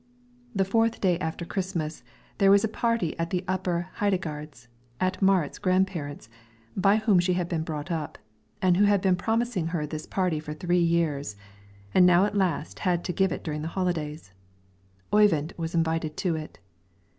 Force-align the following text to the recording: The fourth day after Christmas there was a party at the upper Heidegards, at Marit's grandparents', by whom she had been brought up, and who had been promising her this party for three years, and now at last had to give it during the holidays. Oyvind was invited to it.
The 0.55 0.65
fourth 0.65 0.99
day 0.99 1.19
after 1.19 1.45
Christmas 1.45 2.01
there 2.39 2.49
was 2.49 2.63
a 2.63 2.67
party 2.67 3.15
at 3.19 3.29
the 3.29 3.45
upper 3.47 3.89
Heidegards, 3.97 4.67
at 4.99 5.21
Marit's 5.21 5.59
grandparents', 5.59 6.27
by 6.75 6.95
whom 6.97 7.19
she 7.19 7.33
had 7.33 7.47
been 7.47 7.61
brought 7.61 7.91
up, 7.91 8.17
and 8.63 8.77
who 8.77 8.85
had 8.85 8.99
been 9.01 9.15
promising 9.15 9.67
her 9.67 9.85
this 9.85 10.07
party 10.07 10.39
for 10.39 10.55
three 10.55 10.79
years, 10.81 11.35
and 11.93 12.03
now 12.03 12.25
at 12.25 12.33
last 12.35 12.79
had 12.79 13.03
to 13.03 13.13
give 13.13 13.31
it 13.31 13.43
during 13.43 13.61
the 13.61 13.67
holidays. 13.77 14.33
Oyvind 15.13 15.53
was 15.55 15.75
invited 15.75 16.17
to 16.17 16.35
it. 16.35 16.57